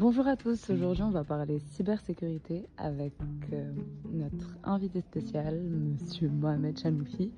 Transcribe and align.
Bonjour 0.00 0.26
à 0.26 0.36
tous, 0.36 0.70
aujourd'hui 0.70 1.04
on 1.04 1.10
va 1.10 1.22
parler 1.22 1.60
cybersécurité 1.76 2.66
avec 2.76 3.12
euh, 3.52 3.72
notre 4.10 4.48
invité 4.64 5.00
spécial, 5.00 5.60
Monsieur 5.60 6.28
Mohamed 6.30 6.76
Chanoufi. 6.76 7.30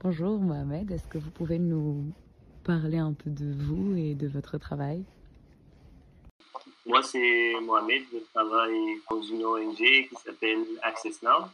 Bonjour 0.00 0.38
Mohamed, 0.38 0.90
est-ce 0.90 1.06
que 1.06 1.16
vous 1.16 1.30
pouvez 1.30 1.58
nous 1.58 2.12
parler 2.62 2.98
un 2.98 3.14
peu 3.14 3.30
de 3.30 3.50
vous 3.50 3.96
et 3.96 4.14
de 4.14 4.28
votre 4.28 4.58
travail? 4.58 5.06
Moi 6.84 7.02
c'est 7.02 7.54
Mohamed, 7.62 8.02
je 8.12 8.18
travaille 8.34 9.00
dans 9.10 9.22
une 9.22 9.42
ONG 9.42 9.76
qui 9.76 10.16
s'appelle 10.22 10.66
Access 10.82 11.22
Now. 11.22 11.48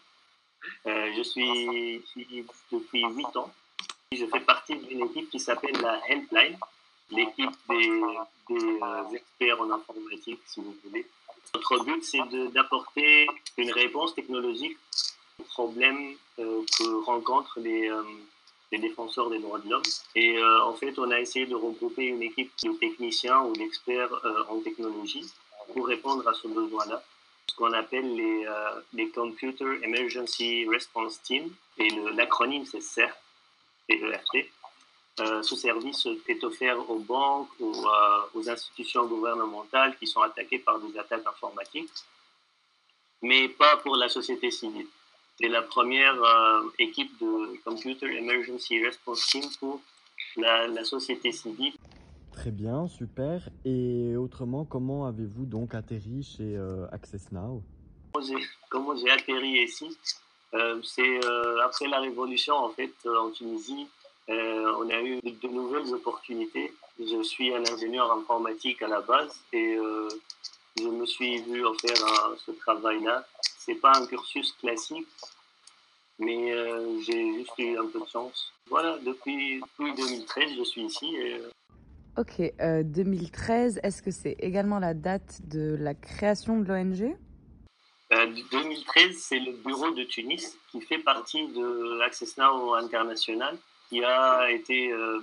Euh, 0.87 1.13
je 1.17 1.23
suis 1.23 1.99
ici 1.99 2.45
depuis 2.73 3.05
8 3.09 3.37
ans. 3.37 3.53
Je 4.11 4.27
fais 4.27 4.41
partie 4.41 4.77
d'une 4.77 5.03
équipe 5.03 5.31
qui 5.31 5.39
s'appelle 5.39 5.81
la 5.81 6.01
Helpline 6.09 6.57
l'équipe 7.11 7.51
des, 7.69 7.91
euh, 8.51 9.15
experts 9.15 9.61
en 9.61 9.71
informatique, 9.71 10.41
si 10.47 10.61
vous 10.61 10.75
voulez. 10.85 11.07
Notre 11.55 11.85
but, 11.85 12.05
c'est 12.05 12.21
d'apporter 12.53 13.27
une 13.57 13.71
réponse 13.71 14.15
technologique 14.15 14.77
aux 15.41 15.45
problèmes 15.45 16.15
euh, 16.39 16.63
que 16.79 17.05
rencontrent 17.05 17.61
les, 17.61 17.89
euh, 17.89 18.03
les, 18.73 18.79
défenseurs 18.79 19.31
des 19.31 19.39
droits 19.39 19.59
de 19.59 19.71
l'homme. 19.71 19.83
Et 20.15 20.43
en 20.43 20.75
fait, 20.75 20.99
on 20.99 21.11
a 21.11 21.21
essayé 21.21 21.47
de 21.47 21.55
regrouper 21.55 22.07
une 22.07 22.23
équipe 22.23 22.53
de 22.63 22.73
techniciens 22.73 23.43
ou 23.43 23.53
d'experts 23.53 24.13
en 24.49 24.61
technologie 24.61 25.25
pour 25.73 25.87
répondre 25.87 26.27
à 26.29 26.35
ce 26.35 26.49
besoin-là 26.49 27.03
ce 27.49 27.55
qu'on 27.55 27.73
appelle 27.73 28.15
les, 28.17 28.45
les 28.93 29.09
Computer 29.11 29.79
Emergency 29.83 30.67
Response 30.69 31.23
Team, 31.23 31.49
et 31.79 31.89
l'acronyme 32.15 32.67
c'est 32.67 32.83
CERT, 32.83 33.17
CERT. 33.89 34.25
Euh, 34.35 34.43
ce 35.19 35.57
service 35.57 36.07
est 36.29 36.45
offert 36.45 36.79
aux 36.91 36.99
banques, 36.99 37.49
ou 37.59 37.73
euh, 37.73 38.21
aux 38.35 38.51
institutions 38.51 39.07
gouvernementales 39.07 39.97
qui 39.99 40.07
sont 40.07 40.21
attaquées 40.21 40.59
par 40.59 40.79
des 40.81 40.99
attaques 40.99 41.27
informatiques, 41.27 41.91
mais 43.23 43.49
pas 43.49 43.79
pour 43.79 43.97
la 43.97 44.09
société 44.09 44.51
civile. 44.51 44.87
C'est 45.41 45.49
la 45.49 45.63
première 45.63 46.23
euh, 46.23 46.63
équipe 46.79 47.19
de 47.19 47.57
Computer 47.65 48.07
Emergency 48.17 48.85
Response 48.85 49.27
Team 49.27 49.45
pour 49.59 49.81
la, 50.37 50.69
la 50.69 50.85
société 50.85 51.33
civile. 51.33 51.75
Très 52.33 52.51
bien, 52.51 52.87
super. 52.87 53.49
Et 53.65 54.15
autrement, 54.17 54.67
comment 54.67 55.07
avez-vous 55.07 55.47
donc 55.47 55.75
atterri 55.75 56.23
chez 56.23 56.59
Access 56.93 57.33
Now? 57.33 57.63
Comment 58.69 58.95
j'ai 58.97 59.11
atterri 59.11 59.63
ici? 59.63 59.97
C'est 60.83 61.21
après 61.65 61.89
la 61.89 62.01
révolution 62.01 62.55
en 62.55 62.69
fait 62.69 62.93
en 63.07 63.31
Tunisie. 63.31 63.89
Euh, 64.29 64.73
on 64.79 64.91
a 64.91 65.01
eu 65.03 65.21
de 65.21 65.49
nouvelles 65.49 65.95
opportunités. 65.95 66.73
Je 66.99 67.23
suis 67.23 67.55
un 67.55 67.63
ingénieur 67.65 68.11
informatique 68.13 68.83
à 68.83 68.89
la 68.89 69.01
base 69.01 69.41
et 69.53 69.77
euh, 69.77 70.09
je 70.77 70.89
me 70.89 71.07
suis 71.07 71.43
vu 71.43 71.65
en 71.65 71.75
faire 71.75 72.35
ce 72.45 72.51
travail-là. 72.51 73.25
C'est 73.59 73.77
pas 73.77 73.93
un 73.97 74.07
cursus 74.07 74.53
classique, 74.53 75.07
mais 76.19 76.53
euh, 76.53 77.01
j'ai 77.03 77.35
juste 77.35 77.53
eu 77.59 77.79
un 77.79 77.87
peu 77.87 78.01
de 78.01 78.07
chance. 78.07 78.53
Voilà, 78.69 78.99
depuis, 78.99 79.61
2013, 79.79 80.51
je 80.59 80.65
suis 80.65 80.85
ici. 80.85 81.17
Ok, 82.17 82.41
2013, 82.59 83.81
est-ce 83.83 84.03
que 84.03 84.11
c'est 84.11 84.37
également 84.41 84.81
la 84.81 84.95
date 84.95 85.41
de 85.47 85.77
la 85.79 85.95
création 85.95 86.59
de 86.59 86.67
l'ONG 86.67 87.17
2013, 88.11 89.17
c'est 89.17 89.41
le 89.41 89.53
bureau 89.53 89.91
de 89.91 90.05
Tunis 90.05 90.57
qui 90.71 90.81
fait 90.81 90.99
partie 90.99 91.47
de 91.49 92.01
Access 92.03 92.37
Now 92.39 92.75
International 92.75 93.59
qui 93.89 94.05
a 94.05 94.51
été 94.51 94.91
euh, 94.91 95.21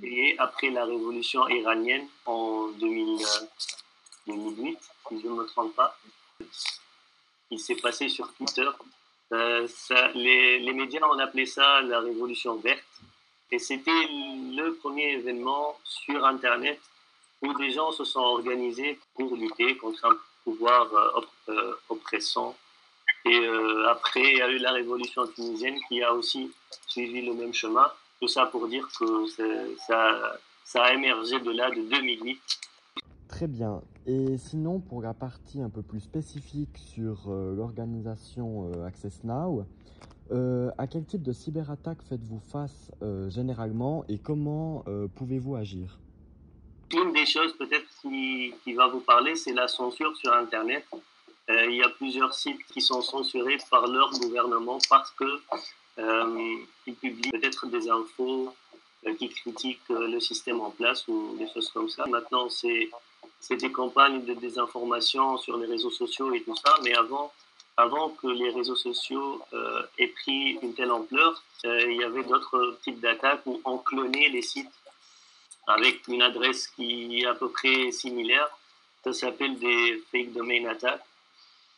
créé 0.00 0.38
après 0.38 0.70
la 0.70 0.84
révolution 0.84 1.48
iranienne 1.48 2.06
en 2.26 2.68
2008, 2.78 3.24
euh, 4.28 4.36
si 5.08 5.20
je 5.22 5.26
ne 5.28 5.34
me 5.34 5.44
trompe 5.46 5.74
pas. 5.74 5.98
Il 7.50 7.58
s'est 7.58 7.76
passé 7.76 8.08
sur 8.08 8.32
Twitter. 8.34 8.68
Euh, 9.32 9.66
ça, 9.68 10.08
les, 10.14 10.58
les, 10.58 10.72
médias 10.72 11.06
ont 11.06 11.18
appelé 11.18 11.46
ça 11.46 11.80
la 11.82 12.00
révolution 12.00 12.56
verte. 12.56 12.84
Et 13.50 13.58
c'était 13.58 13.90
le 14.10 14.74
premier 14.74 15.12
événement 15.12 15.78
sur 15.84 16.24
Internet 16.26 16.80
où 17.40 17.54
des 17.54 17.70
gens 17.70 17.92
se 17.92 18.04
sont 18.04 18.20
organisés 18.20 18.98
pour 19.14 19.34
lutter 19.34 19.76
contre 19.76 20.04
un 20.04 20.16
pouvoir 20.44 20.90
oppressant 21.88 22.56
et 23.24 23.38
euh, 23.38 23.88
après, 23.88 24.22
il 24.22 24.38
y 24.38 24.42
a 24.42 24.50
eu 24.50 24.58
la 24.58 24.72
révolution 24.72 25.26
tunisienne 25.26 25.76
qui 25.88 26.02
a 26.02 26.12
aussi 26.14 26.50
suivi 26.86 27.22
le 27.22 27.34
même 27.34 27.52
chemin. 27.52 27.86
Tout 28.20 28.28
ça 28.28 28.46
pour 28.46 28.68
dire 28.68 28.88
que 28.98 29.26
ça, 29.86 30.38
ça 30.64 30.82
a 30.82 30.92
émergé 30.92 31.38
de 31.40 31.50
là, 31.50 31.70
de 31.70 31.88
2008. 31.88 32.40
Très 33.28 33.46
bien. 33.46 33.82
Et 34.06 34.38
sinon, 34.38 34.80
pour 34.80 35.02
la 35.02 35.14
partie 35.14 35.60
un 35.60 35.68
peu 35.68 35.82
plus 35.82 36.00
spécifique 36.00 36.76
sur 36.76 37.26
euh, 37.28 37.54
l'organisation 37.54 38.70
euh, 38.74 38.86
Access 38.86 39.22
Now, 39.24 39.66
à 40.30 40.86
quel 40.86 41.06
type 41.06 41.22
de 41.22 41.32
cyberattaque 41.32 42.02
faites-vous 42.06 42.40
face 42.52 42.90
généralement 43.28 44.04
et 44.10 44.18
comment 44.18 44.84
pouvez-vous 45.14 45.56
agir? 45.56 45.98
Une 46.92 47.14
des 47.14 47.24
choses 47.24 47.56
peut-être 47.56 47.86
qui, 48.02 48.52
qui 48.62 48.74
va 48.74 48.88
vous 48.88 49.00
parler, 49.00 49.36
c'est 49.36 49.54
la 49.54 49.68
censure 49.68 50.14
sur 50.18 50.34
Internet. 50.34 50.84
Euh, 51.50 51.66
il 51.66 51.76
y 51.76 51.82
a 51.82 51.88
plusieurs 51.88 52.34
sites 52.34 52.64
qui 52.66 52.80
sont 52.80 53.00
censurés 53.00 53.56
par 53.70 53.86
leur 53.86 54.10
gouvernement 54.10 54.78
parce 54.88 55.10
que 55.12 55.40
euh, 55.98 56.56
publient 57.00 57.30
peut-être 57.30 57.66
des 57.66 57.88
infos 57.88 58.54
euh, 59.06 59.14
qui 59.14 59.28
critiquent 59.30 59.88
le 59.88 60.20
système 60.20 60.60
en 60.60 60.70
place 60.70 61.08
ou 61.08 61.36
des 61.38 61.48
choses 61.52 61.70
comme 61.70 61.88
ça. 61.88 62.04
Maintenant, 62.06 62.48
c'est 62.50 63.56
des 63.56 63.72
campagnes 63.72 64.24
de 64.24 64.34
désinformation 64.34 65.38
sur 65.38 65.56
les 65.56 65.66
réseaux 65.66 65.90
sociaux 65.90 66.32
et 66.34 66.42
tout 66.42 66.56
ça, 66.56 66.74
mais 66.82 66.94
avant, 66.94 67.32
avant 67.76 68.10
que 68.10 68.26
les 68.26 68.50
réseaux 68.50 68.76
sociaux 68.76 69.40
aient 69.98 70.08
pris 70.08 70.58
une 70.62 70.74
telle 70.74 70.90
ampleur, 70.90 71.42
il 71.64 71.96
y 71.96 72.04
avait 72.04 72.24
d'autres 72.24 72.78
types 72.82 73.00
d'attaques 73.00 73.42
où 73.46 73.60
on 73.64 73.78
clonait 73.78 74.28
les 74.28 74.42
sites 74.42 74.68
avec 75.66 76.06
une 76.08 76.22
adresse 76.22 76.66
qui 76.68 77.20
est 77.20 77.26
à 77.26 77.34
peu 77.34 77.48
près 77.48 77.92
similaire. 77.92 78.48
Ça 79.04 79.12
s'appelle 79.12 79.58
des 79.58 80.02
fake 80.10 80.32
domain 80.32 80.64
attacks. 80.66 81.04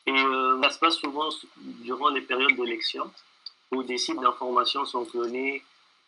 Et 0.06 0.12
euh, 0.12 0.60
ça 0.62 0.70
se 0.70 0.78
passe 0.78 0.96
souvent 0.96 1.28
durant 1.56 2.08
les 2.08 2.20
périodes 2.20 2.56
d'élection 2.56 3.10
où 3.72 3.82
des 3.82 3.98
sites 3.98 4.20
d'information 4.20 4.84
sont 4.84 5.04
clonés, 5.04 5.62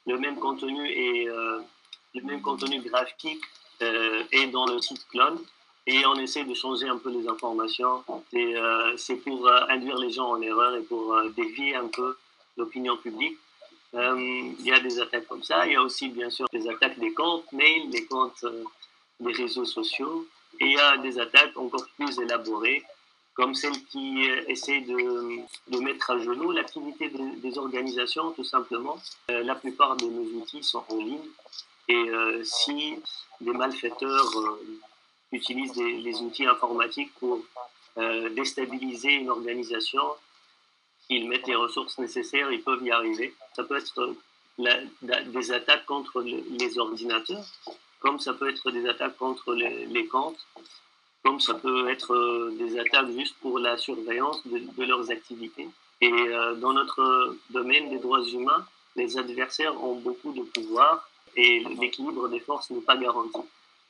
le 0.06 0.19
même 0.19 0.36
contenu 0.38 0.88
et 0.88 1.28
euh, 1.28 1.60
le 2.14 2.22
même 2.22 2.42
contenu 2.42 2.80
graphique 2.80 3.42
euh, 3.82 4.25
est 4.32 4.47
dans 4.48 4.66
le 4.66 4.80
site 4.80 5.06
clone 5.08 5.38
et 5.86 6.04
on 6.06 6.14
essaie 6.14 6.44
de 6.44 6.54
changer 6.54 6.88
un 6.88 6.97
peu 6.97 7.10
les 7.10 7.28
informations. 7.28 8.04
C'est 8.97 9.16
pour 9.16 9.48
induire 9.69 9.97
les 9.98 10.10
gens 10.10 10.30
en 10.30 10.41
erreur 10.41 10.76
et 10.76 10.82
pour 10.82 11.16
dévier 11.36 11.74
un 11.74 11.88
peu 11.88 12.16
l'opinion 12.56 12.97
publique. 12.97 13.36
Il 13.92 14.64
y 14.64 14.70
a 14.70 14.78
des 14.78 15.00
attaques 15.00 15.26
comme 15.26 15.42
ça. 15.42 15.66
Il 15.66 15.72
y 15.72 15.76
a 15.76 15.82
aussi 15.82 16.09
bien 16.09 16.30
sûr 16.30 16.47
des 16.53 16.69
attaques 16.69 17.00
des 17.00 17.12
comptes 17.12 17.50
mail, 17.50 17.91
des 17.91 18.06
comptes 18.06 18.44
des 19.19 19.32
réseaux 19.32 19.64
sociaux. 19.64 20.24
Et 20.60 20.66
il 20.66 20.72
y 20.72 20.78
a 20.78 20.98
des 20.98 21.19
attaques 21.19 21.56
encore 21.56 21.86
plus 21.97 22.16
élaborées 22.20 22.84
comme 23.34 23.54
celle 23.54 23.84
qui 23.87 24.25
essaie 24.48 24.81
de, 24.81 25.38
de 25.69 25.78
mettre 25.78 26.10
à 26.10 26.19
genoux 26.19 26.53
l'activité 26.53 27.10
des 27.10 27.59
organisations, 27.59 28.32
tout 28.32 28.44
simplement. 28.44 28.98
Euh, 29.31 29.43
la 29.43 29.54
plupart 29.54 29.97
de 29.97 30.04
nos 30.04 30.41
outils 30.41 30.62
sont 30.62 30.84
en 30.88 30.97
ligne. 30.97 31.28
Et 31.88 31.94
euh, 31.94 32.42
si 32.44 32.97
des 33.41 33.53
malfaiteurs 33.53 34.38
euh, 34.38 34.81
utilisent 35.32 35.76
les 35.76 36.21
outils 36.21 36.47
informatiques 36.47 37.12
pour 37.19 37.41
déstabiliser 38.34 39.12
une 39.12 39.28
organisation, 39.28 40.03
s'ils 41.06 41.28
mettent 41.28 41.47
les 41.47 41.54
ressources 41.54 41.98
nécessaires, 41.98 42.50
ils 42.50 42.62
peuvent 42.62 42.82
y 42.82 42.91
arriver. 42.91 43.34
Ça 43.54 43.65
peut 43.65 43.76
être 43.76 44.15
des 44.59 45.53
attaques 45.53 45.84
contre 45.84 46.22
les 46.22 46.78
ordinateurs, 46.78 47.45
comme 48.01 48.18
ça 48.18 48.33
peut 48.33 48.48
être 48.48 48.71
des 48.71 48.86
attaques 48.89 49.18
contre 49.18 49.54
les 49.54 50.07
comptes, 50.07 50.39
comme 51.22 51.41
ça 51.41 51.54
peut 51.54 51.89
être 51.89 52.15
euh, 52.15 52.54
des 52.59 52.78
attaques 52.78 53.10
juste 53.10 53.36
pour 53.41 53.59
la 53.59 53.77
surveillance 53.77 54.42
de, 54.47 54.84
leurs 54.84 55.10
activités. 55.10 55.69
Et 56.01 56.13
euh, 56.13 56.54
dans 56.57 56.72
notre 56.72 57.36
domaine 57.51 57.91
des 57.91 57.98
droits 57.98 58.24
humains, 58.24 58.66
les 58.97 59.16
adversaires 59.16 59.83
ont 59.83 59.95
beaucoup 59.95 60.33
de 60.33 60.42
pouvoir 60.42 61.09
et 61.36 61.60
l'équilibre 61.80 62.28
des 62.28 62.41
forces 62.41 62.71
n'est 62.71 62.80
pas 62.80 62.97
garanti. 62.97 63.41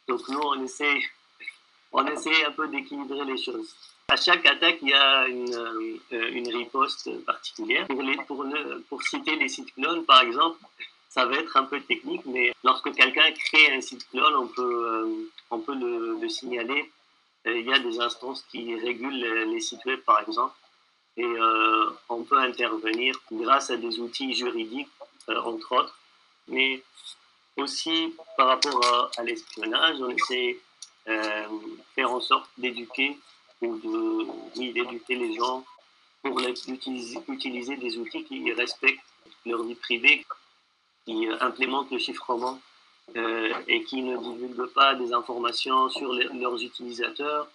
Donc 0.08 0.28
nous, 0.28 0.40
on 0.40 0.62
essaie, 0.62 1.00
on 1.92 2.06
essaie 2.06 2.44
un 2.44 2.52
peu 2.52 2.68
d'équilibrer 2.68 3.24
les 3.24 3.42
choses. 3.42 3.74
À 4.08 4.16
chaque 4.16 4.44
attaque, 4.44 4.78
il 4.82 4.90
y 4.90 4.94
a 4.94 5.26
une, 5.26 5.54
euh, 5.54 6.30
une 6.32 6.54
riposte 6.54 7.24
particulière. 7.24 7.86
Pour, 7.86 8.02
pour, 8.26 8.46
pour 8.90 9.02
citer 9.02 9.36
les 9.36 9.48
sites 9.48 9.72
clones, 9.74 10.04
par 10.04 10.20
exemple, 10.20 10.58
ça 11.08 11.24
va 11.24 11.36
être 11.36 11.56
un 11.56 11.64
peu 11.64 11.80
technique, 11.80 12.22
mais 12.26 12.52
lorsque 12.62 12.92
quelqu'un 12.94 13.30
crée 13.32 13.72
un 13.72 13.80
site 13.80 14.06
clone, 14.10 14.34
on 14.34 14.48
peut, 14.48 15.28
on 15.50 15.58
peut 15.60 15.74
le, 15.74 16.18
le 16.20 16.28
signaler 16.28 16.90
il 17.46 17.66
y 17.66 17.72
a 17.72 17.78
des 17.78 18.00
instances 18.00 18.44
qui 18.50 18.74
régulent 18.76 19.24
les 19.50 19.60
sites 19.60 19.84
web, 19.84 20.00
par 20.00 20.20
exemple, 20.20 20.54
et 21.16 21.24
euh, 21.24 21.90
on 22.08 22.22
peut 22.22 22.38
intervenir 22.38 23.14
grâce 23.30 23.70
à 23.70 23.76
des 23.76 23.98
outils 24.00 24.34
juridiques, 24.34 24.88
euh, 25.28 25.40
entre 25.42 25.72
autres. 25.72 25.98
Mais 26.48 26.82
aussi, 27.56 28.14
par 28.36 28.48
rapport 28.48 29.10
à, 29.16 29.22
l'espionnage, 29.22 29.96
on 30.00 30.10
essaie 30.10 30.58
de 31.06 31.12
faire 31.94 32.12
en 32.12 32.20
sorte 32.20 32.48
d'éduquer 32.56 33.18
ou 33.60 33.76
d'éduquer 34.56 35.16
les 35.16 35.34
gens 35.34 35.64
pour 36.22 36.40
utiliser 36.40 37.76
des 37.76 37.98
outils 37.98 38.24
qui 38.24 38.52
respectent 38.52 39.00
leur 39.44 39.62
vie 39.64 39.74
privée, 39.74 40.24
qui 41.04 41.26
implémentent 41.40 41.90
le 41.90 41.98
chiffrement 41.98 42.60
euh, 43.16 43.52
et 43.68 43.82
qui 43.84 44.02
ne 44.02 44.16
divulguent 44.16 44.72
pas 44.72 44.94
des 44.94 45.12
informations 45.12 45.90
sur 45.90 46.12
leurs 46.12 46.62
utilisateurs. 46.62 47.46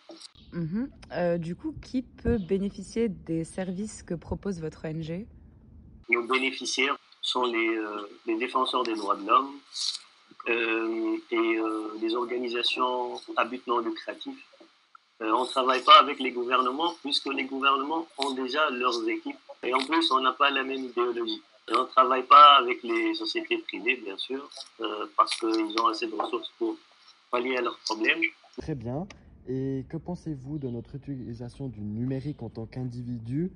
Mhm. 0.52 0.90
Euh, 1.14 1.38
du 1.38 1.56
coup, 1.56 1.74
qui 1.82 2.04
peut 2.04 2.38
bénéficier 2.38 3.10
des 3.10 3.44
services 3.44 4.04
que 4.04 4.14
propose 4.14 4.62
votre 4.62 4.86
ONG 4.88 5.26
Nos 6.10 6.24
bénéficiaires 6.28 6.98
sont 7.22 7.46
les, 7.46 7.76
euh, 7.76 8.08
les 8.28 8.38
défenseurs 8.38 8.84
des 8.84 8.94
droits 8.94 9.16
de 9.16 9.28
l'homme 9.28 9.52
et 10.50 11.60
les 12.02 12.16
organisations 12.16 13.20
à 13.36 13.44
but 13.44 13.68
non 13.68 13.80
lucratif. 13.80 14.38
on 15.20 15.42
ne 15.42 15.46
travaille 15.46 15.84
pas 15.84 16.00
avec 16.00 16.22
les 16.22 16.32
gouvernements 16.32 16.94
puisque 17.02 17.26
les 17.26 17.44
gouvernements 17.44 18.08
ont 18.18 18.32
déjà 18.32 18.70
leurs 18.70 19.10
équipes 19.10 19.36
et 19.64 19.74
en 19.74 19.80
plus 19.80 20.10
on 20.12 20.22
n'a 20.22 20.32
pas 20.32 20.50
la 20.50 20.64
même 20.64 20.86
idéologie 20.86 21.42
on 21.72 21.80
ne 21.82 21.86
travaille 21.86 22.24
pas 22.24 22.58
avec 22.58 22.82
les 22.84 23.14
sociétés 23.14 23.58
privées, 23.60 23.98
bien 24.04 24.18
sûr, 24.18 24.50
euh, 24.82 25.06
parce 25.16 25.36
qu'ils 25.36 25.76
ont 25.82 25.88
assez 25.88 26.08
de 26.08 26.16
ressources 26.16 26.50
pour 26.58 26.76
pallier 27.32 27.58
à 27.58 27.62
leurs 27.62 27.78
problèmes. 27.80 28.22
Très 28.58 28.76
bien. 28.76 29.08
Et 29.48 29.86
que 29.90 29.98
pensez-vous 29.98 30.58
de 30.58 30.68
notre 30.70 30.96
utilisation 30.96 31.68
du 31.68 31.82
numérique 31.82 32.42
en 32.42 32.50
tant 32.50 32.66
qu'individu? 32.66 33.52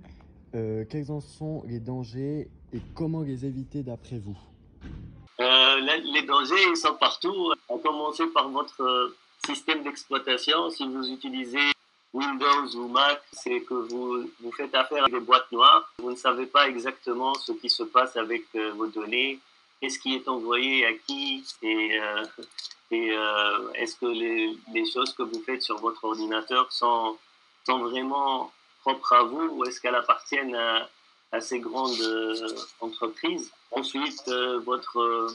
Euh, 0.56 0.86
Quels 0.90 1.12
en 1.12 1.22
sont 1.22 1.64
les 1.68 1.80
dangers 1.80 2.50
et 2.74 2.80
comment 2.96 3.22
les 3.22 3.46
éviter 3.46 3.84
d'après 3.84 4.18
vous? 4.18 4.38
Euh, 5.40 5.80
Les 5.80 6.24
dangers, 6.24 6.64
ils 6.70 6.78
sont 6.78 6.96
partout. 6.96 7.54
À 7.70 7.78
commencer 7.78 8.24
par 8.34 8.50
votre 8.50 9.14
système 9.46 9.84
d'exploitation. 9.84 10.70
Si 10.70 10.88
vous 10.88 11.10
utilisez 11.10 11.71
Windows 12.14 12.76
ou 12.76 12.88
Mac, 12.90 13.22
c'est 13.32 13.62
que 13.62 13.74
vous, 13.74 14.30
vous 14.42 14.52
faites 14.52 14.76
affaire 14.76 15.04
avec 15.04 15.14
des 15.14 15.20
boîtes 15.22 15.50
noires. 15.52 15.92
Vous 16.00 16.12
ne 16.12 16.16
savez 16.16 16.46
pas 16.46 16.68
exactement 16.68 17.34
ce 17.36 17.54
qui 17.54 17.70
se 17.70 17.84
passe 17.84 18.18
avec 18.18 18.44
euh, 18.56 18.72
vos 18.74 18.88
données, 18.88 19.40
qu'est-ce 19.80 19.98
qui 19.98 20.16
est 20.16 20.28
envoyé 20.28 20.86
à 20.86 20.94
qui, 20.94 21.46
et, 21.62 22.00
euh, 22.00 22.26
euh, 22.92 23.72
est-ce 23.76 23.96
que 23.96 24.08
les, 24.08 24.86
choses 24.92 25.14
que 25.14 25.24
vous 25.24 25.42
faites 25.46 25.62
sur 25.62 25.78
votre 25.78 26.04
ordinateur 26.04 26.70
sont, 26.74 27.18
sont 27.66 27.80
vraiment 27.80 28.52
propres 28.82 29.14
à 29.14 29.24
vous 29.24 29.48
ou 29.54 29.64
est-ce 29.64 29.80
qu'elles 29.80 29.96
appartiennent 29.96 30.56
à, 30.56 30.90
à, 31.32 31.40
ces 31.40 31.60
grandes 31.60 32.46
entreprises? 32.82 33.50
Ensuite, 33.72 34.28
votre, 34.66 35.34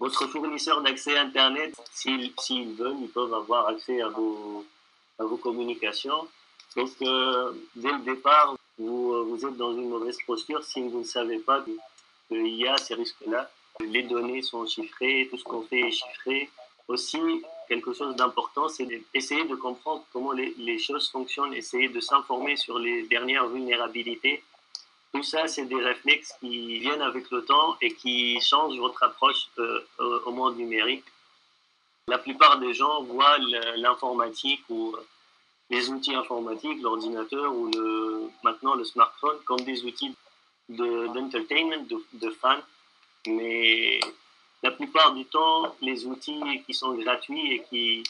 votre 0.00 0.26
fournisseur 0.28 0.80
d'accès 0.80 1.18
Internet, 1.18 1.76
s'ils 1.92 2.32
veulent, 2.74 2.96
ils 3.02 3.10
peuvent 3.10 3.34
avoir 3.34 3.68
accès 3.68 4.00
à 4.00 4.08
vos 4.08 4.64
vos 5.18 5.36
communications. 5.36 6.28
Donc, 6.76 6.90
euh, 7.02 7.52
dès 7.76 7.92
le 7.92 7.98
départ, 8.00 8.56
vous, 8.78 9.12
euh, 9.12 9.22
vous 9.22 9.44
êtes 9.46 9.56
dans 9.56 9.72
une 9.72 9.88
mauvaise 9.88 10.16
posture 10.26 10.64
si 10.64 10.80
vous 10.80 11.00
ne 11.00 11.04
savez 11.04 11.38
pas 11.38 11.64
qu'il 12.28 12.56
y 12.56 12.66
a 12.66 12.76
ces 12.78 12.94
risques-là? 12.94 13.50
Les 13.80 14.02
données 14.02 14.42
sont 14.42 14.66
chiffrées, 14.66 15.28
tout 15.30 15.36
ce 15.36 15.44
qu'on 15.44 15.62
fait 15.62 15.80
est 15.80 15.90
chiffré. 15.90 16.50
Aussi, 16.88 17.20
quelque 17.68 17.92
chose 17.92 18.16
d'important, 18.16 18.68
c'est 18.68 18.86
d'essayer 18.86 19.44
de 19.44 19.54
comprendre 19.54 20.04
comment 20.12 20.32
les, 20.32 20.54
les, 20.58 20.78
choses 20.78 21.10
fonctionnent, 21.10 21.54
essayer 21.54 21.88
de 21.88 22.00
s'informer 22.00 22.56
sur 22.56 22.78
les 22.78 23.04
dernières 23.04 23.48
vulnérabilités. 23.48 24.42
Tout 25.12 25.22
ça, 25.22 25.46
c'est 25.46 25.66
des 25.66 25.80
réflexes 25.80 26.34
qui 26.40 26.78
viennent 26.78 27.02
avec 27.02 27.30
le 27.30 27.44
temps 27.44 27.76
et 27.82 27.92
qui 27.94 28.40
changent 28.40 28.78
votre 28.78 29.02
approche 29.02 29.48
euh, 29.58 29.80
au 30.24 30.32
monde 30.32 30.56
numérique. 30.56 31.04
La 32.08 32.18
plupart 32.18 32.58
des 32.58 32.74
gens 32.74 33.02
voient 33.04 33.38
l'informatique 33.76 34.64
ou 34.68 34.96
les 35.70 35.88
outils 35.88 36.14
informatiques, 36.14 36.82
l'ordinateur 36.82 37.54
ou 37.54 37.70
maintenant 38.42 38.74
le 38.74 38.84
smartphone 38.84 39.38
comme 39.44 39.60
des 39.60 39.84
outils 39.84 40.14
d'entertainment, 40.68 41.84
de, 41.88 42.02
de, 42.14 42.30
fun. 42.30 42.60
Mais 43.26 44.00
la 44.62 44.70
plupart 44.70 45.12
du 45.14 45.24
temps, 45.26 45.74
les 45.80 46.06
outils 46.06 46.62
qui 46.66 46.74
sont 46.74 46.94
gratuits 46.94 47.52
et 47.52 47.62
qui, 47.68 48.04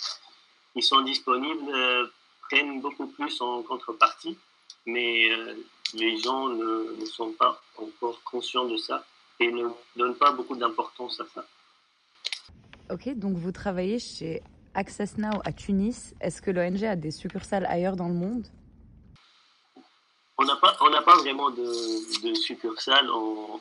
sont 0.82 1.02
disponibles 1.02 1.70
euh, 1.74 2.06
prennent 2.48 2.80
beaucoup 2.80 3.06
plus 3.06 3.40
en 3.40 3.62
contrepartie. 3.62 4.38
Mais 4.86 5.30
euh, 5.30 5.54
les 5.94 6.16
gens 6.18 6.48
ne, 6.48 7.04
sont 7.04 7.32
pas 7.32 7.60
encore 7.76 8.22
conscients 8.24 8.64
de 8.64 8.76
ça 8.76 9.04
et 9.38 9.50
ne 9.50 9.68
donnent 9.96 10.16
pas 10.16 10.32
beaucoup 10.32 10.56
d'importance 10.56 11.20
à 11.20 11.26
ça. 11.34 11.44
Ok, 12.92 13.08
donc 13.16 13.38
vous 13.38 13.52
travaillez 13.52 13.98
chez 13.98 14.42
Access 14.74 15.16
Now 15.16 15.40
à 15.46 15.52
Tunis. 15.52 16.12
Est-ce 16.20 16.42
que 16.42 16.50
l'ONG 16.50 16.84
a 16.84 16.94
des 16.94 17.10
succursales 17.10 17.64
ailleurs 17.64 17.96
dans 17.96 18.08
le 18.08 18.12
monde? 18.12 18.46
On 20.36 20.44
n'a 20.44 20.56
pas, 20.56 20.74
pas 20.74 21.16
vraiment 21.16 21.48
de, 21.48 22.34
succursales 22.34 23.06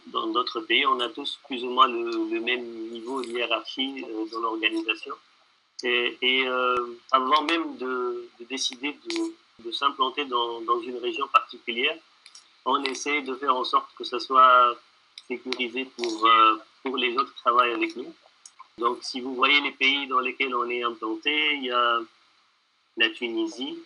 dans 0.08 0.28
d'autres 0.34 0.60
pays. 0.60 0.86
On 0.86 1.00
a 1.00 1.08
tous 1.08 1.40
plus 1.48 1.64
ou 1.64 1.70
moins 1.70 1.88
le, 1.88 2.42
même 2.42 2.66
niveau 2.92 3.22
de 3.22 3.28
hiérarchie 3.28 4.04
euh, 4.04 4.26
dans 4.34 4.42
l'organisation. 4.42 5.16
Et, 5.84 6.44
euh, 6.46 7.00
avant 7.14 7.44
même 7.44 7.78
de, 7.78 8.28
décider 8.50 9.00
de, 9.64 9.72
s'implanter 9.72 10.26
dans, 10.26 10.82
une 10.82 10.98
région 10.98 11.28
particulière, 11.30 11.96
on 12.66 12.84
essaie 12.84 13.22
de 13.22 13.34
faire 13.36 13.56
en 13.56 13.64
sorte 13.64 13.88
que 13.98 14.04
ça 14.04 14.20
soit 14.20 14.76
sécurisé 15.30 15.86
pour, 15.96 16.26
euh, 16.26 16.58
pour 16.84 16.98
les 16.98 17.16
autres 17.16 17.34
qui 17.34 17.42
travaillent 17.42 17.74
avec 17.74 17.96
nous. 17.96 18.14
Donc, 18.82 18.98
si 19.04 19.22
vous 19.22 19.36
voyez 19.36 19.62
les 19.62 19.74
pays 19.74 20.08
dans 20.08 20.20
lesquels 20.20 20.56
on 20.56 20.68
est 20.68 20.82
implanté, 20.82 21.54
il 21.54 21.66
y 21.66 21.72
a 21.72 22.00
la 22.98 23.10
Tunisie, 23.12 23.78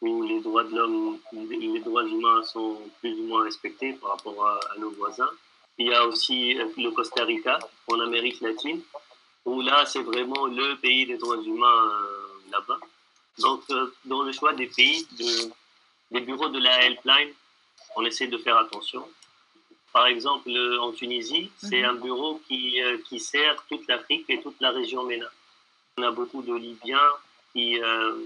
où 0.00 0.22
les 0.22 0.40
droits 0.40 0.64
de 0.64 0.74
l'homme, 0.74 1.18
les 1.50 1.80
droits 1.80 2.06
humains 2.06 2.42
sont 2.44 2.78
plus 3.00 3.12
ou 3.20 3.24
moins 3.24 3.44
respectés 3.44 3.92
par 3.92 4.12
rapport 4.12 4.46
à, 4.46 4.78
nos 4.78 4.90
voisins. 4.92 5.28
Il 5.76 5.88
y 5.88 5.92
a 5.92 6.06
aussi 6.06 6.58
euh, 6.58 6.68
le 6.78 6.90
Costa 6.92 7.22
Rica, 7.24 7.58
en 7.88 8.00
Amérique 8.00 8.40
latine, 8.40 8.80
où 9.44 9.60
là, 9.60 9.84
c'est 9.84 10.02
vraiment 10.02 10.46
le 10.46 10.76
pays 10.76 11.04
des 11.04 11.18
droits 11.18 11.42
humains 11.42 11.82
euh, 11.86 12.50
là-bas. 12.50 12.80
Donc, 13.40 13.62
euh, 13.70 13.92
dans 14.06 14.22
le 14.22 14.32
choix 14.32 14.54
des 14.54 14.68
pays, 14.68 15.06
de, 15.18 15.52
des 16.12 16.20
bureaux 16.20 16.48
de 16.48 16.60
la 16.60 16.86
helpline, 16.86 17.34
on 17.96 18.06
essaie 18.06 18.28
de 18.28 18.38
faire 18.38 18.56
attention. 18.56 19.06
Par 19.94 20.08
exemple, 20.08 20.50
en 20.80 20.90
Tunisie, 20.90 21.52
c'est 21.56 21.82
mhm. 21.82 21.90
un 21.90 21.94
bureau 21.94 22.40
qui, 22.48 22.82
euh, 22.82 22.98
qui 23.08 23.20
sert 23.20 23.64
toute 23.68 23.86
l'Afrique 23.86 24.24
et 24.28 24.40
toute 24.42 24.60
la 24.60 24.72
région 24.72 25.04
MENA. 25.04 25.26
On 25.98 26.02
a 26.02 26.10
beaucoup 26.10 26.42
de 26.42 26.52
Libyens 26.52 27.12
qui, 27.52 27.80
euh, 27.80 28.18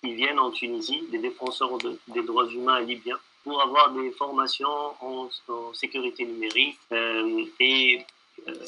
qui 0.00 0.14
viennent 0.14 0.38
en 0.38 0.50
Tunisie, 0.50 1.02
des 1.12 1.18
défenseurs 1.18 1.76
des 1.76 2.22
droits 2.22 2.46
humains 2.46 2.80
libyens, 2.80 3.18
pour 3.44 3.60
avoir 3.60 3.92
des 3.92 4.10
formations 4.12 4.94
en, 5.02 5.28
sécurité 5.74 6.24
numérique 6.24 6.78
euh, 6.92 7.44
et 7.60 8.06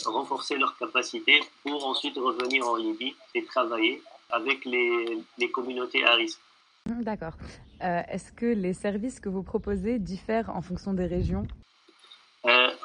renforcer 0.05 0.59
leurs 0.59 0.77
capacités 0.77 1.41
pour 1.63 1.87
ensuite 1.87 2.17
revenir 2.19 2.69
en 2.69 2.77
Libye 2.77 3.17
et 3.35 3.43
travailler 3.47 4.03
avec 4.29 4.67
les, 4.67 5.19
les 5.39 5.51
communautés 5.51 6.05
à 6.05 6.15
risque. 6.15 6.41
D'accord. 6.87 7.33
Est-ce 7.81 8.33
que 8.33 8.47
les 8.47 8.75
services 8.75 9.19
que 9.19 9.31
vous 9.31 9.43
proposez 9.43 9.99
diffèrent 9.99 10.51
en 10.51 10.61
fonction 10.61 10.93
des 10.93 11.07
régions? 11.07 11.47
euh, 11.47 11.74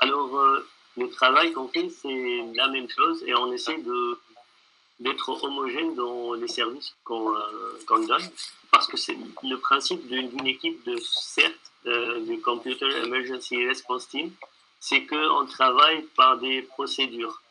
alors, 0.09 0.35
euh, 0.37 0.67
le 0.97 1.07
travail 1.09 1.53
qu'on 1.53 1.67
fait, 1.67 1.87
c'est 1.89 2.43
la 2.55 2.67
même 2.67 2.89
chose 2.89 3.23
et 3.27 3.35
on 3.35 3.51
essaie 3.53 3.77
de 3.77 4.19
d'être 4.99 5.29
homogène 5.43 5.95
dans 5.95 6.33
les 6.33 6.49
services 6.49 6.93
qu'on 7.05 7.33
euh, 7.33 8.05
donne. 8.07 8.27
Parce 8.71 8.85
que 8.87 8.97
c'est 8.97 9.17
le 9.43 9.57
principe 9.57 10.05
d'une 10.07 10.45
équipe 10.45 10.83
de 10.83 10.97
CERT, 10.97 11.53
du 12.27 12.41
Computer 12.41 12.89
Emergency 13.05 13.65
Response 13.65 14.09
Team, 14.09 14.31
c'est 14.79 15.05
qu'on 15.05 15.45
travaille 15.45 16.01
par 16.17 16.37
des 16.37 16.63
procédures 16.63 17.41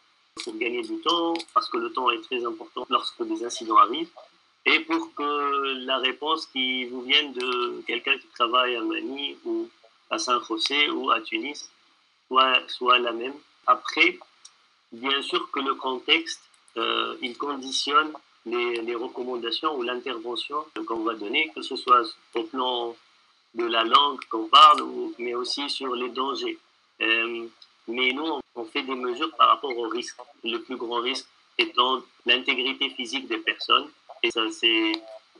pour 0.44 0.54
gagner 0.58 0.82
du 0.82 0.98
temps, 1.00 1.34
parce 1.54 1.68
que 1.70 1.78
le 1.78 1.90
temps 1.90 2.10
est 2.10 2.20
très 2.20 2.44
important 2.44 2.86
lorsque 2.90 3.22
des 3.22 3.42
incidents 3.44 3.78
arrivent, 3.78 4.10
et 4.66 4.80
pour 4.80 5.14
que 5.14 5.86
la 5.86 5.98
réponse 5.98 6.46
qui 6.46 6.84
vous 6.84 7.02
vienne 7.02 7.32
de 7.32 7.82
quelqu'un 7.86 8.18
qui 8.18 8.26
travaille 8.28 8.76
à 8.76 8.82
Mani 8.82 9.36
ou 9.46 9.68
à 10.10 10.18
Saint-José 10.18 10.90
ou 10.90 11.10
à 11.10 11.20
Tunis 11.20 11.70
soit, 12.28 12.60
soit 12.68 12.98
la 12.98 13.12
même. 13.12 13.34
Après, 13.66 14.18
bien 14.92 15.20
sûr 15.22 15.50
que 15.50 15.60
le 15.60 15.74
contexte, 15.74 16.42
euh, 16.76 17.16
il 17.20 17.36
conditionne 17.36 18.12
les, 18.46 18.80
les 18.82 18.94
recommandations 18.94 19.76
ou 19.76 19.82
l'intervention 19.82 20.64
qu'on 20.86 21.04
va 21.04 21.14
donner, 21.14 21.50
que 21.54 21.62
ce 21.62 21.76
soit 21.76 22.02
au 22.34 22.42
plan 22.44 22.96
de 23.54 23.64
la 23.64 23.84
langue 23.84 24.20
qu'on 24.30 24.48
parle, 24.48 24.82
mais 25.18 25.34
aussi 25.34 25.68
sur 25.68 25.94
les 25.94 26.10
dangers. 26.10 26.58
Euh, 27.00 27.46
mais 27.88 28.12
nous, 28.12 28.40
on 28.54 28.64
fait 28.64 28.82
des 28.82 28.94
mesures 28.94 29.34
par 29.36 29.48
rapport 29.48 29.76
au 29.76 29.88
risque. 29.88 30.16
Le 30.44 30.58
plus 30.58 30.76
grand 30.76 31.00
risque 31.00 31.26
étant 31.56 32.02
l'intégrité 32.26 32.90
physique 32.90 33.26
des 33.26 33.38
personnes. 33.38 33.88
Et 34.22 34.30
ça 34.30 34.48
s'est 34.50 34.92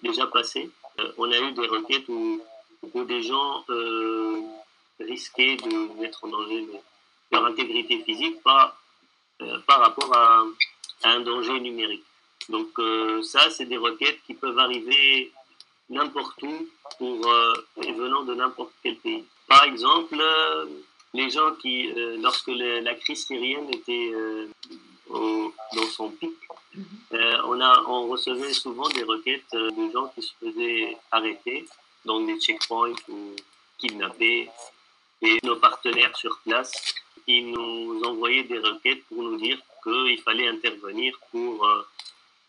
déjà 0.03 0.27
passé. 0.27 0.71
Euh, 1.01 1.13
on 1.19 1.31
a 1.31 1.39
eu 1.39 1.53
des 1.53 1.67
requêtes 1.67 2.09
où 2.09 2.41
des 3.05 3.23
gens 3.23 3.65
risquer 5.01 5.57
de 5.57 6.01
mettre 6.01 6.25
en 6.25 6.29
danger 6.29 6.67
leur 7.31 7.45
intégrité 7.47 8.03
physique, 8.05 8.43
pas, 8.43 8.77
par 9.67 9.81
rapport 9.81 10.15
à, 10.15 10.45
un 11.05 11.21
danger 11.21 11.61
numérique. 11.61 12.05
Donc 12.49 12.69
ça, 13.23 13.51
c'est 13.51 13.67
des 13.67 13.77
requêtes 13.77 14.19
qui 14.27 14.35
peuvent 14.35 14.59
arriver 14.59 15.31
n'importe 15.91 16.43
où 16.43 16.67
et 17.83 17.93
venant 17.93 18.25
de 18.25 18.35
n'importe 18.35 18.73
quel 18.83 18.97
pays. 18.97 19.25
Par 19.47 19.63
exemple, 19.65 20.21
les 21.15 21.31
gens 21.31 21.53
qui, 21.63 21.93
lorsque 22.21 22.49
la 22.49 22.95
crise 22.95 23.27
syrienne 23.27 23.69
était 23.73 24.13
dans 25.09 25.87
son 25.93 26.11
pic, 26.11 26.35
euh, 27.13 27.37
on, 27.47 27.61
a, 27.61 27.83
on 27.87 28.09
recevait 28.09 28.53
souvent 28.53 28.89
des 28.91 29.03
requêtes 29.03 29.55
euh, 29.55 29.71
de 29.71 29.91
gens 29.93 30.09
qui 30.09 30.23
se 30.23 30.33
faisaient 30.41 30.97
arrêter, 31.11 31.65
donc 32.05 32.27
des 32.27 32.39
checkpoints 32.39 32.95
ou 33.09 33.35
kidnappés. 33.79 34.51
Et 35.23 35.39
nos 35.43 35.57
partenaires 35.57 36.17
sur 36.17 36.39
place, 36.45 36.73
ils 37.27 37.51
nous 37.51 38.01
envoyaient 38.05 38.45
des 38.45 38.59
requêtes 38.59 39.05
pour 39.07 39.23
nous 39.23 39.37
dire 39.37 39.59
qu'il 39.83 40.21
fallait 40.23 40.49
intervenir 40.49 41.19
pour, 41.31 41.67
euh, 41.67 41.87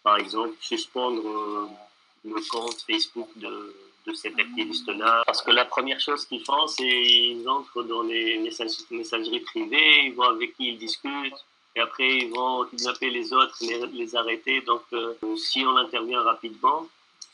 par 0.04 0.18
exemple, 0.18 0.56
suspendre 0.62 1.70
le 2.26 2.50
compte 2.50 2.80
Facebook 2.90 3.30
de, 3.38 3.76
de 4.06 4.14
cet 4.14 4.38
activiste-là. 4.40 5.24
Parce 5.26 5.42
que 5.42 5.52
la 5.52 5.66
première 5.66 6.00
chose 6.00 6.26
qu'ils 6.26 6.44
font, 6.44 6.68
c'est 6.68 6.84
qu'ils 6.84 7.48
entrent 7.48 7.84
dans 7.84 8.04
les 8.04 8.38
messageries 8.92 9.40
privées, 9.42 10.06
ils 10.06 10.14
voient 10.14 10.32
avec 10.32 10.56
qui 10.56 10.70
ils 10.70 10.78
discutent, 10.78 11.46
et 11.76 11.80
après 11.80 12.10
ils 12.20 12.30
vont 12.30 12.66
kidnapper 12.66 13.10
les 13.10 13.34
autres, 13.34 13.58
les, 13.62 13.86
les 13.88 14.16
arrêter. 14.16 14.62
Donc 14.62 14.84
euh, 14.94 15.14
si 15.38 15.64
on 15.66 15.76
intervient 15.78 16.22
rapidement, 16.22 16.88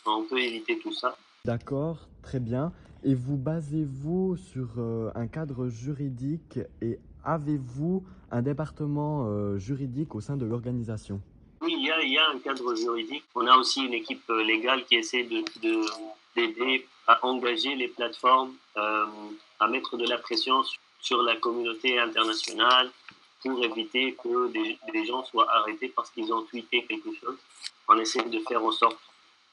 on 0.06 0.24
peut 0.24 0.40
éviter 0.40 0.80
tout 0.80 0.94
ça. 0.94 1.18
D'accord, 1.46 1.98
très 2.24 2.40
bien. 2.40 2.72
Et 3.08 3.14
vous 3.14 3.38
basez-vous 3.38 4.36
sur 4.36 4.68
euh, 4.80 5.12
un 5.14 5.28
cadre 5.28 5.68
juridique 5.68 6.58
et 6.82 6.98
avez-vous 7.24 8.04
un 8.32 8.42
département 8.42 9.28
euh, 9.28 9.60
juridique 9.60 10.16
au 10.16 10.22
sein 10.22 10.38
de 10.38 10.46
l'organisation? 10.46 11.22
Oui, 11.62 11.76
il 11.78 12.12
y, 12.12 12.18
a, 12.18 12.30
un 12.32 12.40
cadre 12.40 12.74
juridique. 12.74 13.24
On 13.36 13.46
a 13.46 13.56
aussi 13.58 13.86
une 13.86 13.94
équipe 13.94 14.28
légale 14.30 14.86
qui 14.86 14.96
essaie 14.96 15.24
d'aider 15.24 15.46
de, 16.36 16.84
à 17.06 17.24
engager 17.24 17.76
les 17.76 17.90
plateformes, 17.90 18.54
à 18.76 19.68
mettre 19.68 19.98
de 19.98 20.08
la 20.08 20.18
pression 20.18 20.64
sur 21.00 21.22
la 21.22 21.36
communauté 21.36 22.00
internationale, 22.00 22.90
pour 23.42 23.64
éviter 23.64 24.16
que 24.16 24.52
des, 24.52 25.06
gens 25.06 25.24
soient 25.26 25.52
arrêtés 25.52 25.92
parce 25.96 26.10
qu'ils 26.10 26.32
ont 26.34 26.42
tweeté 26.44 26.84
quelque 26.86 27.10
chose. 27.22 27.38
On 27.88 27.98
essaie 27.98 28.24
de 28.24 28.40
faire 28.48 28.64
en 28.64 28.72
sorte 28.72 28.98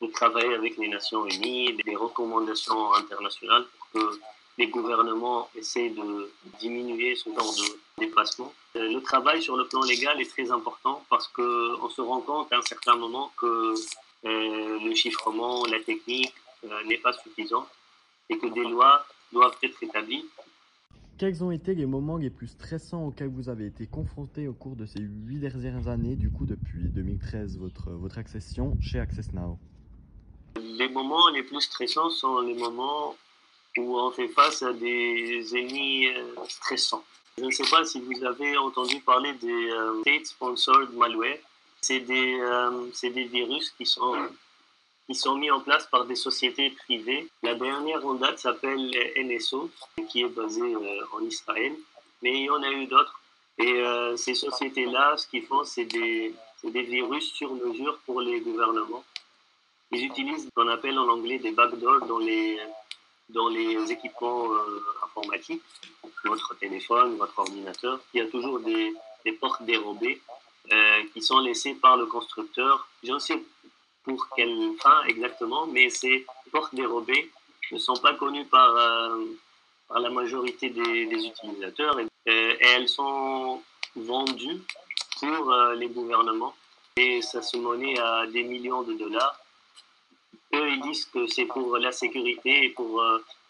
de 0.02 0.08
travailler 0.08 0.54
avec 0.54 0.76
les 0.76 0.88
Nations 0.88 1.24
Unies, 1.26 1.76
des 1.84 1.96
recommandations 1.96 2.92
internationales 2.94 3.64
pour 3.78 3.88
que 3.92 4.20
les 4.58 4.66
gouvernements 4.66 5.48
essaient 5.56 5.90
de 5.90 6.30
diminuer 6.60 7.14
ce 7.14 7.30
genre 7.30 7.54
de 7.54 8.04
déplacement. 8.04 8.52
Euh, 8.76 8.92
le 8.92 9.00
travail 9.00 9.40
sur 9.40 9.56
le 9.56 9.66
plan 9.66 9.82
légal 9.82 10.20
est 10.20 10.30
très 10.30 10.50
important 10.50 11.04
parce 11.08 11.28
qu'on 11.28 11.88
se 11.88 12.00
rend 12.00 12.20
compte 12.20 12.52
à 12.52 12.58
un 12.58 12.62
certain 12.62 12.96
moment 12.96 13.32
que 13.38 13.74
euh, 14.24 14.78
le 14.80 14.94
chiffrement, 14.94 15.64
la 15.66 15.80
technique 15.80 16.34
euh, 16.64 16.84
n'est 16.84 16.98
pas 16.98 17.12
suffisant 17.12 17.66
et 18.28 18.36
que 18.38 18.46
des 18.48 18.64
lois 18.64 19.06
doivent 19.32 19.56
être 19.62 19.82
établies 19.82 20.26
quels 21.18 21.44
ont 21.44 21.52
été 21.52 21.76
les 21.76 21.86
moments 21.86 22.16
les 22.16 22.30
plus 22.30 22.48
stressants 22.48 23.06
auxquels 23.06 23.28
vous 23.28 23.48
avez 23.48 23.66
été 23.66 23.86
confronté 23.86 24.48
au 24.48 24.54
cours 24.54 24.74
de 24.74 24.86
ces 24.86 24.98
huit 24.98 25.38
dernières 25.38 25.86
années, 25.86 26.16
du 26.16 26.30
coup 26.32 26.46
depuis 26.46 26.88
2013, 26.88 27.58
votre, 27.58 27.92
votre 27.92 28.18
accession 28.18 28.76
chez 28.80 28.98
AccessNow 28.98 29.56
Les 30.78 30.88
moments 30.88 31.28
les 31.28 31.42
plus 31.42 31.60
stressants 31.60 32.10
sont 32.10 32.40
les 32.40 32.54
moments 32.54 33.16
où 33.76 33.98
on 33.98 34.10
fait 34.10 34.28
face 34.28 34.62
à 34.62 34.72
des 34.72 35.56
ennemis 35.56 36.08
euh, 36.08 36.34
stressants. 36.48 37.04
Je 37.38 37.44
ne 37.44 37.50
sais 37.50 37.64
pas 37.70 37.84
si 37.84 38.00
vous 38.00 38.24
avez 38.24 38.56
entendu 38.58 39.00
parler 39.00 39.32
des 39.34 39.70
euh, 39.70 40.00
State-Sponsored 40.02 40.92
Malware. 40.94 41.38
C'est 41.80 42.00
des, 42.00 42.38
euh, 42.38 42.90
des 43.02 43.24
virus 43.24 43.70
qui 43.70 43.86
sont 43.86 44.14
qui 45.08 45.16
sont 45.16 45.34
mis 45.34 45.50
en 45.50 45.60
place 45.60 45.86
par 45.88 46.04
des 46.04 46.14
sociétés 46.14 46.70
privées. 46.70 47.28
La 47.42 47.54
dernière 47.54 48.06
en 48.06 48.14
date 48.14 48.38
s'appelle 48.38 48.94
NSO, 49.16 49.68
qui 50.08 50.22
est 50.22 50.28
basée 50.28 50.74
euh, 50.74 51.00
en 51.12 51.20
Israël, 51.24 51.72
mais 52.22 52.38
il 52.38 52.44
y 52.44 52.50
en 52.50 52.62
a 52.62 52.70
eu 52.70 52.86
d'autres. 52.86 53.20
Et 53.58 53.82
ces 54.16 54.34
sociétés-là, 54.34 55.16
ce 55.18 55.26
qu'ils 55.28 55.44
font, 55.44 55.62
c'est 55.62 55.84
des, 55.84 56.34
des, 56.64 56.82
virus 56.82 57.32
sur 57.34 57.54
mesure 57.54 57.98
pour 58.06 58.20
les 58.22 58.40
gouvernements. 58.40 59.04
Ils 59.92 60.06
utilisent 60.06 60.46
ce 60.46 60.50
qu'on 60.54 60.68
appelle 60.68 60.98
en 60.98 61.08
anglais 61.08 61.38
des 61.38 61.52
backdoors 61.52 62.06
dans 62.06 62.18
les, 62.18 63.92
équipements 63.92 64.52
euh, 64.52 64.82
informatiques, 65.04 65.62
votre 66.24 66.56
téléphone, 66.58 67.16
votre 67.16 67.38
ordinateur. 67.38 68.00
Il 68.14 68.22
y 68.22 68.24
a 68.24 68.26
toujours 68.28 68.60
des, 68.60 68.92
portes 69.40 69.62
dérobées 69.62 70.20
qui 71.12 71.22
sont 71.22 71.40
laissées 71.40 71.74
par 71.74 71.96
le 71.96 72.06
constructeur. 72.06 72.88
J'en 73.02 73.18
sais 73.18 73.42
pour 74.04 74.28
quelle 74.34 74.74
fin 74.80 75.02
exactement, 75.04 75.66
mais 75.66 75.90
ces 75.90 76.26
portes 76.50 76.74
dérobées 76.74 77.30
ne 77.70 77.78
sont 77.78 77.96
pas 77.96 78.14
connues 78.14 78.44
par, 78.46 78.76
euh, 78.76 79.24
la 79.98 80.10
majorité 80.10 80.70
des, 80.70 81.26
utilisateurs 81.26 81.98
et, 82.00 82.06
euh, 82.28 82.54
elles 82.60 82.88
sont 82.88 83.62
vendues 83.94 84.62
pour 85.20 85.52
euh, 85.52 85.74
les 85.74 85.88
gouvernements 85.88 86.54
et 86.96 87.20
ça 87.20 87.42
se 87.42 87.56
monnaie 87.56 87.98
à 87.98 88.26
des 88.26 88.42
millions 88.42 88.82
de 88.82 88.94
dollars. 88.94 89.38
Eux, 90.54 90.68
ils 90.70 90.80
disent 90.82 91.06
que 91.06 91.26
c'est 91.26 91.46
pour 91.46 91.78
la 91.78 91.92
sécurité 91.92 92.64
et 92.64 92.70
pour, 92.70 93.02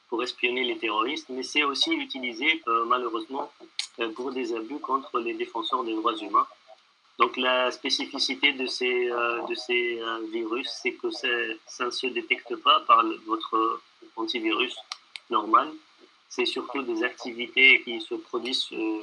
pour 0.09 0.23
espionner 0.23 0.65
les 0.65 0.79
terroristes, 0.79 1.29
mais 1.31 1.43
c'est 1.43 1.65
aussi 1.65 1.93
utilisé 1.93 2.63
malheureusement 2.87 3.51
pour 4.15 4.33
des 4.33 4.55
abus 4.55 4.79
contre 4.79 5.19
les 5.19 5.35
défenseurs 5.35 5.85
des 5.85 5.95
droits 5.95 6.17
humains. 6.17 6.47
Donc 7.19 7.37
la 7.37 7.71
spécificité 7.71 8.53
de 8.53 8.67
ces, 8.67 9.11
euh, 9.11 9.43
de 9.47 9.55
ces 9.55 10.01
euh, 10.01 10.27
virus, 10.33 10.69
c'est 10.83 10.93
que 10.95 11.11
ça 11.11 11.85
ne 11.85 11.91
se 11.91 12.07
détecte 12.07 12.57
pas 12.57 12.81
par 12.81 13.05
votre 13.27 13.81
antivirus 14.17 14.75
normal. 15.31 15.71
C'est 16.29 16.47
surtout 16.47 16.83
des 16.83 17.05
activités 17.05 17.83
qui 17.83 18.01
se 18.01 18.15
produisent 18.15 18.67
euh, 18.73 19.01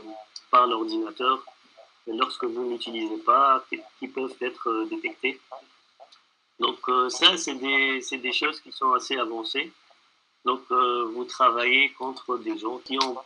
par 0.49 0.65
l'ordinateur 0.67 1.43
lorsque 2.07 2.43
vous 2.43 2.65
n'utilisez 2.65 3.17
pas, 3.17 3.63
qui 3.99 4.07
peuvent 4.07 4.35
être 4.41 4.87
détectées. 4.89 5.39
Donc 6.59 6.79
ça, 7.09 7.37
c'est 7.37 7.55
des, 7.55 8.01
des, 8.17 8.33
choses 8.33 8.59
qui 8.59 8.71
sont 8.71 8.91
assez 8.93 9.15
avancées. 9.17 9.71
Donc 10.45 10.61
vous 10.69 11.23
travaillez 11.23 11.91
contre 11.91 12.37
des 12.37 12.57
gens 12.57 12.77
qui 12.79 12.97
ont 13.01 13.17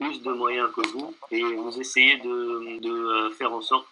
plus 0.00 0.22
de 0.22 0.32
moyens 0.32 0.70
que 0.74 0.86
vous 0.88 1.14
et 1.30 1.42
vous 1.42 1.78
essayez 1.78 2.16
de, 2.16 2.80
de 2.80 2.90
euh, 2.90 3.30
faire 3.32 3.52
en 3.52 3.60
sorte 3.60 3.86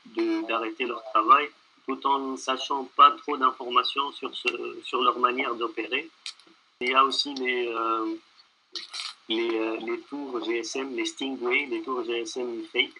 d'arrêter 0.48 0.86
leur 0.86 1.02
travail 1.12 1.48
tout 1.86 2.00
en 2.06 2.18
ne 2.18 2.36
sachant 2.36 2.84
pas 2.96 3.10
trop 3.12 3.36
d'informations 3.36 4.10
sur, 4.12 4.30
sur 4.34 5.02
leur 5.02 5.18
manière 5.18 5.54
d'opérer. 5.54 6.08
Il 6.80 6.90
y 6.90 6.94
a 6.94 7.04
aussi 7.04 7.34
les, 7.34 7.68
euh, 7.68 8.14
les, 9.28 9.58
euh, 9.58 9.76
les, 9.80 10.00
tours 10.02 10.42
GSM, 10.44 10.94
les 10.96 11.06
Stingray, 11.06 11.66
les 11.66 11.82
tours 11.82 12.04
GSM 12.04 12.62
fake, 12.72 12.92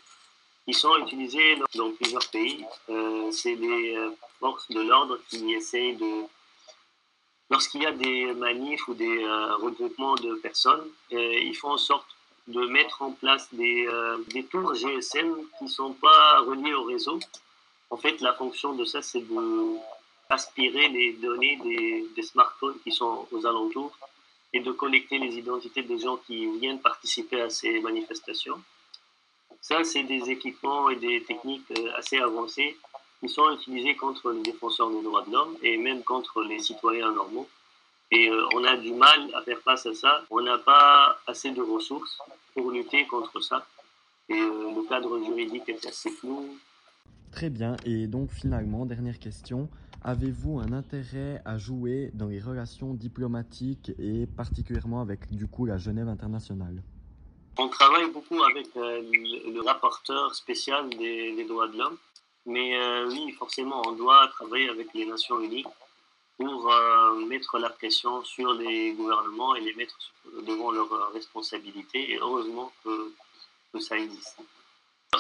qui 0.67 0.75
sont 0.75 0.97
utilisés 0.99 1.57
dans, 1.75 1.93
plusieurs 1.93 2.27
pays. 2.31 2.65
C'est 3.31 3.55
les 3.55 3.97
forces 4.41 4.71
de 4.71 4.81
l'ordre 4.81 5.19
qui 5.29 5.53
essayent 5.53 5.97
de 5.97 6.25
lorsqu'il 7.51 7.83
y 7.83 7.87
a 7.87 7.93
des 7.93 8.33
manifs 8.35 8.87
ou 8.89 8.95
des 8.95 9.25
regroupements 9.61 10.17
de 10.17 10.35
personnes, 10.35 10.87
ils 11.11 11.57
font 11.57 11.73
en 11.73 11.79
sorte 11.79 12.07
de 12.49 12.67
mettre 12.67 13.03
en 13.03 13.13
place 13.13 13.53
des, 13.53 13.87
euh, 13.87 14.19
des 14.29 14.45
tours 14.45 14.75
GSM 14.75 15.37
qui 15.59 15.65
ne 15.65 15.69
sont 15.69 15.93
pas 15.93 16.41
reliés 16.41 16.73
au 16.75 16.85
réseau. 16.85 17.19
En 17.91 17.97
fait, 17.97 18.21
la 18.21 18.33
fonction 18.33 18.73
de 18.75 18.85
ça, 18.85 19.03
c'est 19.03 19.21
de 19.21 19.77
aspirer 20.31 20.89
les 20.89 21.13
données 21.15 21.57
des, 21.57 22.07
des, 22.15 22.23
smartphones 22.23 22.79
qui 22.85 22.93
sont 22.93 23.27
aux 23.31 23.47
alentours 23.47 23.97
et 24.53 24.61
de 24.61 24.73
collecter 24.73 25.19
les 25.19 25.37
identités 25.39 25.83
des 25.83 25.99
gens 25.99 26.17
qui 26.17 26.47
viennent 26.59 26.81
participer 26.81 27.41
à 27.41 27.51
ces 27.51 27.81
manifestations. 27.81 28.63
Ça, 29.61 29.85
c'est 29.85 30.03
des 30.03 30.31
équipements 30.31 30.89
et 30.91 30.97
des 30.97 31.23
techniques 31.25 31.71
euh, 31.79 31.93
assez 31.97 32.19
avancées 32.19 32.77
qui 33.21 33.29
sont 33.29 33.51
utilisés 33.53 33.97
contre 33.97 34.31
les 34.33 34.43
défenseurs 34.43 34.91
des 34.91 35.03
droits 35.03 35.25
de 35.25 35.33
l'homme 35.33 35.57
et 35.63 35.77
même 35.77 36.03
contre 36.05 36.43
les 36.43 36.59
citoyens 36.61 37.13
normaux. 37.13 37.49
Et 38.11 38.31
euh, 38.31 38.47
on 38.55 38.65
a 38.65 38.77
du 38.77 38.93
mal 38.93 39.29
à 39.35 39.43
faire 39.43 39.59
face 39.61 39.87
à 39.87 39.95
ça. 39.95 40.25
On 40.31 40.41
n'a 40.41 40.59
pas 40.59 41.19
assez 41.27 41.51
de 41.51 41.61
ressources 41.61 42.19
pour 42.55 42.71
lutter 42.71 43.07
contre 43.07 43.41
ça. 43.41 43.67
Et 44.29 44.35
euh, 44.35 44.71
le 44.75 44.89
cadre 44.89 45.23
juridique 45.25 45.69
est 45.69 45.85
assez 45.87 46.11
flou. 46.11 46.57
Très 47.33 47.51
bien. 47.51 47.77
Et 47.85 48.07
donc 48.07 48.31
finalement, 48.31 48.87
dernière 48.87 49.19
question. 49.19 49.69
Avez-vous 50.05 50.61
un 50.61 50.73
intérêt 50.73 51.43
à 51.45 51.59
jouer 51.59 52.11
dans 52.15 52.29
les 52.29 52.41
relations 52.41 52.95
diplomatiques 52.95 53.91
et 53.99 54.27
particulièrement 54.27 55.01
avec 55.01 55.35
du 55.35 55.47
coup 55.49 55.67
la 55.67 55.77
Genève 55.77 56.09
internationale? 56.09 56.83
On 57.59 57.69
travaille 57.69 58.09
beaucoup 58.13 58.41
avec 58.45 58.69
euh, 58.77 59.03
le 59.03 59.61
rapporteur 59.63 60.35
spécial 60.35 60.89
des, 60.91 61.35
des 61.35 61.45
droits 61.45 61.67
de 61.67 61.77
l'homme. 61.77 61.97
Mais 62.47 62.79
oui, 63.07 63.33
forcément, 63.33 63.83
on 63.87 63.93
doit 63.93 64.29
travailler 64.29 64.69
avec 64.71 64.89
les 64.95 65.05
Nations 65.05 65.41
Unies 65.41 65.67
pour 66.39 66.73
euh, 66.73 67.15
mettre 67.27 67.59
la 67.59 67.69
pression 67.69 68.23
sur 68.25 68.55
les 68.55 68.93
gouvernements 68.93 69.57
et 69.57 69.61
les 69.61 69.75
mettre 69.75 69.99
devant 70.47 70.71
leurs 70.71 71.13
responsabilités. 71.13 72.13
Et 72.13 72.19
heureusement 72.19 72.73
que, 72.85 73.13
que 73.73 73.81
ça 73.81 73.99
existe. 73.99 74.39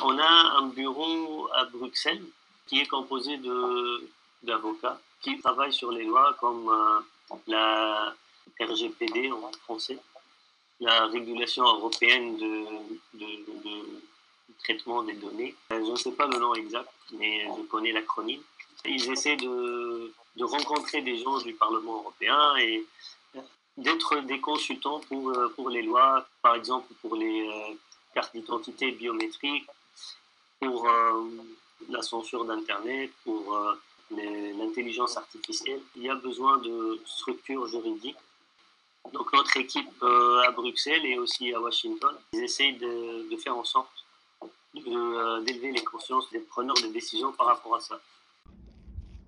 On 0.03 0.17
a 0.19 0.59
un 0.59 0.69
bureau 0.69 1.49
à 1.55 1.65
Bruxelles 1.65 2.25
qui 2.67 2.81
est 2.81 2.87
composé 2.87 3.39
d'avocats 4.43 5.01
qui 5.23 5.39
travaillent 5.41 5.73
sur 5.73 5.91
les 5.91 6.05
lois 6.05 6.37
comme 6.39 6.69
euh, 6.69 7.37
la 7.49 8.15
RGPD 8.61 9.33
en 9.33 9.51
français, 9.65 9.99
la 10.81 11.07
régulation 11.07 11.65
européenne 11.65 12.37
de, 12.37 12.65
de, 13.15 13.27
traitement 14.61 15.03
des 15.03 15.15
données. 15.15 15.55
Euh, 15.73 15.85
je 15.85 15.91
ne 15.91 15.97
sais 15.97 16.13
pas 16.13 16.27
le 16.27 16.39
nom 16.39 16.55
exact, 16.55 16.91
mais 17.13 17.45
je 17.45 17.63
connais 17.63 17.93
l'acronyme. 17.93 18.41
Ils 18.85 19.11
essaient 19.11 19.37
de, 19.37 20.13
de, 20.37 20.45
rencontrer 20.45 21.03
des 21.03 21.19
gens 21.19 21.39
du 21.39 21.53
Parlement 21.55 21.97
européen 21.97 22.57
et 22.57 22.87
d'être 23.77 24.21
des 24.21 24.41
consultants 24.41 25.01
pour, 25.01 25.31
euh, 25.31 25.49
pour 25.57 25.69
les 25.71 25.83
lois, 25.83 26.27
par 26.43 26.55
exemple 26.55 26.93
pour 27.01 27.17
les 27.17 27.49
cartes 28.15 28.35
d'identité 28.35 28.91
biométriques, 28.93 29.69
pour 30.61 30.89
la 31.89 32.03
censure 32.03 32.45
d'Internet, 32.45 33.13
pour 33.25 33.57
l'intelligence 34.11 35.17
artificielle. 35.17 35.81
Il 35.95 36.03
y 36.03 36.11
a 36.11 36.17
besoin 36.17 36.57
de 36.59 37.01
structures 37.05 37.67
juridiques 37.69 38.17
donc 39.13 39.33
notre 39.33 39.57
équipe 39.57 39.89
euh, 40.03 40.43
à 40.47 40.51
Bruxelles 40.51 41.05
et 41.07 41.19
aussi 41.19 41.53
à 41.55 41.61
Washington, 41.61 42.15
ils 42.33 42.45
essayent 42.45 42.77
de, 42.77 43.37
faire 43.43 43.57
en 43.57 43.65
sorte 43.65 43.89
euh, 43.91 44.08
d'élever 44.85 45.73
les 45.73 45.85
consciences 45.85 46.31
des 46.33 46.41
preneurs 46.41 46.77
de 46.77 46.93
décisions 46.93 47.33
par 47.33 47.47
rapport 47.47 47.77
à 47.77 47.81
ça. 47.81 47.97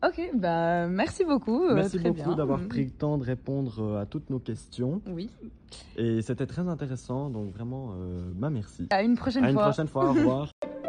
Ok, 0.02 0.30
bah 0.34 0.86
merci 0.86 1.24
beaucoup. 1.24 1.64
Euh, 1.66 1.74
merci 1.74 1.98
beaucoup 1.98 2.34
d'avoir 2.34 2.60
pris 2.68 2.84
le 2.84 2.90
temps 2.90 3.18
de 3.18 3.24
répondre 3.24 3.98
à 3.98 4.06
toutes 4.06 4.30
nos 4.30 4.38
questions. 4.38 5.02
Oui. 5.06 5.28
Et 5.96 6.22
c'était 6.22 6.46
très 6.46 6.66
intéressant, 6.68 7.28
donc 7.28 7.52
vraiment, 7.52 7.94
bah 8.34 8.48
merci. 8.48 8.86
À 8.90 9.02
une 9.02 9.16
prochaine 9.16 9.42
fois. 9.42 9.48
À 9.48 9.50
une 9.50 9.72
prochaine 9.72 9.88
fois, 9.88 10.06
au 10.06 10.12
revoir. 10.14 10.50